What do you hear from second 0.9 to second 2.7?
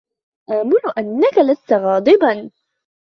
أنكَ لست غاضباً.